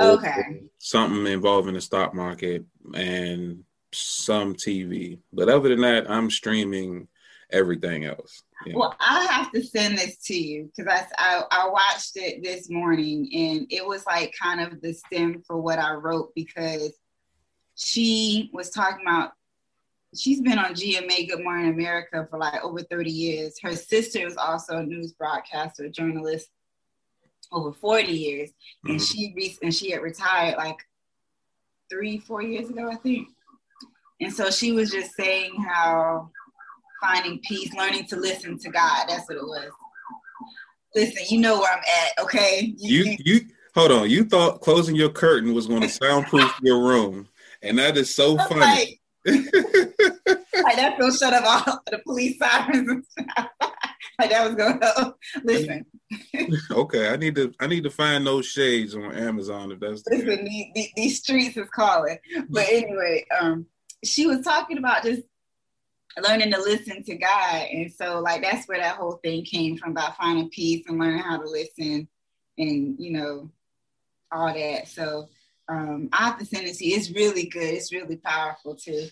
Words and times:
Okay. 0.00 0.62
Something 0.78 1.26
involving 1.32 1.74
the 1.74 1.80
stock 1.80 2.14
market 2.14 2.64
and 2.94 3.64
some 3.92 4.54
TV. 4.54 5.18
But 5.32 5.48
other 5.48 5.70
than 5.70 5.80
that, 5.80 6.10
I'm 6.10 6.30
streaming 6.30 7.08
everything 7.50 8.04
else. 8.04 8.42
Yeah. 8.66 8.74
Well, 8.76 8.96
I 9.00 9.24
have 9.30 9.52
to 9.52 9.62
send 9.62 9.98
this 9.98 10.18
to 10.26 10.36
you 10.36 10.70
because 10.76 10.92
I, 10.92 11.04
I, 11.18 11.42
I 11.50 11.68
watched 11.68 12.16
it 12.16 12.42
this 12.42 12.68
morning 12.68 13.28
and 13.32 13.66
it 13.70 13.86
was 13.86 14.04
like 14.06 14.34
kind 14.40 14.60
of 14.60 14.80
the 14.80 14.92
stem 14.92 15.42
for 15.46 15.60
what 15.60 15.78
I 15.78 15.94
wrote 15.94 16.34
because 16.34 16.92
she 17.74 18.50
was 18.52 18.70
talking 18.70 19.06
about 19.06 19.32
she's 20.16 20.40
been 20.40 20.58
on 20.58 20.74
GMA 20.74 21.28
Good 21.28 21.42
Morning 21.42 21.72
America 21.72 22.26
for 22.30 22.38
like 22.38 22.62
over 22.64 22.82
30 22.82 23.10
years. 23.10 23.56
Her 23.62 23.76
sister 23.76 24.26
is 24.26 24.36
also 24.36 24.78
a 24.78 24.82
news 24.82 25.12
broadcaster, 25.12 25.88
journalist 25.88 26.48
over 27.52 27.72
40 27.72 28.12
years. 28.12 28.50
Mm-hmm. 28.50 28.90
And 28.90 29.02
she 29.02 29.32
re- 29.36 29.58
and 29.62 29.74
she 29.74 29.90
had 29.90 30.02
retired 30.02 30.56
like 30.56 30.76
three, 31.90 32.18
four 32.18 32.42
years 32.42 32.68
ago, 32.68 32.90
I 32.90 32.96
think. 32.96 33.28
And 34.20 34.32
so 34.32 34.50
she 34.50 34.72
was 34.72 34.90
just 34.90 35.14
saying 35.14 35.54
how 35.62 36.30
finding 37.00 37.40
peace, 37.40 37.72
learning 37.74 38.06
to 38.06 38.16
listen 38.16 38.58
to 38.58 38.70
God. 38.70 39.06
That's 39.08 39.28
what 39.28 39.38
it 39.38 39.44
was. 39.44 39.70
Listen, 40.94 41.24
you 41.28 41.40
know 41.40 41.60
where 41.60 41.72
I'm 41.72 41.78
at, 41.78 42.24
okay? 42.24 42.74
You 42.76 43.04
you, 43.04 43.16
you 43.24 43.40
hold 43.74 43.92
on. 43.92 44.10
You 44.10 44.24
thought 44.24 44.60
closing 44.60 44.96
your 44.96 45.10
curtain 45.10 45.54
was 45.54 45.66
going 45.66 45.82
to 45.82 45.88
soundproof 45.88 46.52
your 46.62 46.82
room, 46.82 47.28
and 47.62 47.78
that 47.78 47.96
is 47.96 48.14
so 48.14 48.36
funny. 48.36 48.60
Like, 48.60 49.00
like 49.26 50.76
that 50.76 50.96
will 50.98 51.12
shut 51.12 51.34
up 51.34 51.44
all 51.44 51.80
the 51.90 51.98
police 52.04 52.38
sirens 52.38 52.88
and 52.88 53.04
stuff. 53.04 53.48
like 54.18 54.30
that 54.30 54.46
was 54.46 54.54
going 54.54 54.80
to 54.80 55.14
listen. 55.44 55.84
okay, 56.70 57.08
I 57.08 57.16
need 57.16 57.34
to 57.34 57.52
I 57.60 57.66
need 57.66 57.84
to 57.84 57.90
find 57.90 58.26
those 58.26 58.46
shades 58.46 58.94
on 58.94 59.14
Amazon 59.14 59.72
if 59.72 59.80
that's 59.80 60.02
listen. 60.06 60.44
The, 60.44 60.70
the, 60.74 60.90
these 60.96 61.18
streets 61.18 61.56
is 61.56 61.68
calling, 61.68 62.18
but 62.48 62.66
anyway, 62.70 63.26
um, 63.38 63.66
she 64.04 64.26
was 64.26 64.40
talking 64.40 64.78
about 64.78 65.02
just 65.02 65.22
learning 66.22 66.50
to 66.52 66.58
listen 66.60 67.02
to 67.04 67.16
God. 67.16 67.66
And 67.70 67.92
so 67.92 68.20
like 68.20 68.42
that's 68.42 68.66
where 68.68 68.78
that 68.78 68.96
whole 68.96 69.20
thing 69.22 69.44
came 69.44 69.76
from 69.76 69.92
about 69.92 70.16
finding 70.16 70.48
peace 70.50 70.84
and 70.88 70.98
learning 70.98 71.22
how 71.22 71.38
to 71.38 71.48
listen 71.48 72.08
and 72.56 72.96
you 72.98 73.12
know 73.12 73.50
all 74.32 74.52
that. 74.52 74.88
So 74.88 75.28
um 75.68 76.08
I 76.12 76.26
have 76.26 76.38
to 76.38 76.46
send 76.46 76.66
it 76.66 76.76
to 76.76 76.84
you. 76.86 76.96
It's 76.96 77.10
really 77.10 77.46
good. 77.46 77.74
It's 77.74 77.92
really 77.92 78.16
powerful 78.16 78.74
too. 78.74 79.08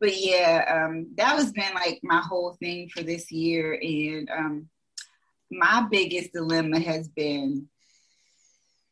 But 0.00 0.16
yeah, 0.16 0.86
um 0.86 1.08
that 1.16 1.36
was 1.36 1.52
been 1.52 1.74
like 1.74 2.00
my 2.02 2.20
whole 2.20 2.56
thing 2.60 2.88
for 2.88 3.02
this 3.02 3.30
year. 3.30 3.78
And 3.80 4.30
um 4.30 4.68
my 5.50 5.86
biggest 5.90 6.32
dilemma 6.32 6.80
has 6.80 7.08
been 7.08 7.68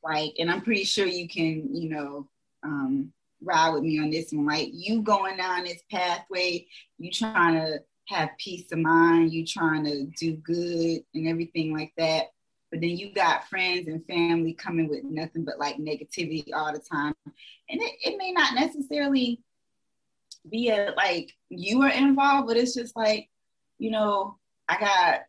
like, 0.03 0.35
and 0.39 0.51
I'm 0.51 0.63
pretty 0.63 0.85
sure 0.85 1.07
you 1.07 1.29
can, 1.29 1.75
you 1.75 1.89
know, 1.91 2.29
um 2.63 3.13
ride 3.43 3.71
with 3.71 3.83
me 3.83 3.99
on 3.99 4.11
this 4.11 4.33
one. 4.33 4.47
Like 4.47 4.71
you 4.73 5.03
going 5.03 5.37
down 5.37 5.65
this 5.65 5.83
pathway, 5.91 6.67
you 6.99 7.11
trying 7.11 7.55
to 7.55 7.81
have 8.09 8.31
peace 8.39 8.71
of 8.73 8.79
mind, 8.79 9.33
you 9.33 9.45
trying 9.45 9.85
to 9.85 10.07
do 10.19 10.37
good 10.37 11.03
and 11.15 11.29
everything 11.29 11.73
like 11.75 11.93
that. 11.99 12.27
But 12.71 12.81
then 12.81 12.91
you 12.91 13.13
got 13.13 13.49
friends 13.49 13.89
and 13.89 14.05
family 14.07 14.55
coming 14.55 14.89
with 14.89 15.05
nothing 15.05 15.45
but 15.45 15.59
like 15.59 15.77
negativity 15.77 16.49
all 16.55 16.73
the 16.73 16.81
time. 16.81 17.15
And 17.69 17.81
it, 17.81 17.93
it 18.05 18.19
may 18.19 18.33
not 18.33 18.55
necessarily 18.55 19.41
be 20.49 20.71
a 20.71 20.93
like 20.97 21.33
you 21.49 21.83
are 21.83 21.91
involved, 21.91 22.49
but 22.49 22.57
it's 22.57 22.75
just 22.75 22.97
like, 22.97 23.29
you 23.79 23.91
know, 23.91 24.39
I 24.69 24.79
got 24.79 25.21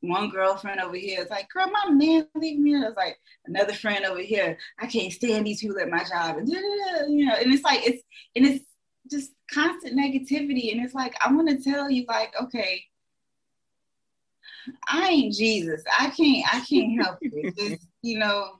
one 0.00 0.30
girlfriend 0.30 0.80
over 0.80 0.96
here 0.96 1.22
is 1.22 1.30
like, 1.30 1.48
girl, 1.50 1.70
my 1.70 1.90
man 1.90 2.26
leave 2.34 2.58
me. 2.58 2.76
I 2.76 2.80
was 2.80 2.96
like, 2.96 3.18
another 3.46 3.72
friend 3.72 4.04
over 4.04 4.20
here, 4.20 4.56
I 4.78 4.86
can't 4.86 5.12
stand 5.12 5.46
these 5.46 5.60
people 5.60 5.78
at 5.80 5.90
my 5.90 6.04
job. 6.04 6.36
And 6.36 6.48
you 6.48 7.26
know, 7.26 7.34
and 7.34 7.52
it's 7.52 7.64
like 7.64 7.80
it's 7.84 8.02
and 8.36 8.46
it's 8.46 8.64
just 9.10 9.32
constant 9.52 9.98
negativity. 9.98 10.72
And 10.72 10.84
it's 10.84 10.94
like, 10.94 11.14
I 11.24 11.32
want 11.32 11.48
to 11.48 11.62
tell 11.62 11.90
you, 11.90 12.04
like, 12.08 12.32
okay, 12.40 12.84
I 14.88 15.08
ain't 15.08 15.34
Jesus. 15.34 15.82
I 15.98 16.10
can't, 16.10 16.54
I 16.54 16.60
can't 16.60 17.02
help 17.02 17.18
you. 17.20 17.52
Just, 17.56 17.86
you 18.02 18.18
know, 18.18 18.58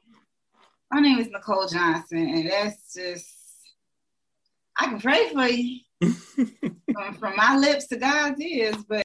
my 0.90 1.00
name 1.00 1.18
is 1.18 1.28
Nicole 1.28 1.68
Johnson, 1.68 2.18
and 2.18 2.50
that's 2.50 2.94
just 2.94 3.34
I 4.78 4.86
can 4.86 5.00
pray 5.00 5.28
for 5.30 5.46
you. 5.46 5.80
from, 6.94 7.14
from 7.14 7.36
my 7.36 7.56
lips 7.56 7.88
to 7.88 7.96
God's 7.96 8.40
ears, 8.40 8.76
but 8.88 8.96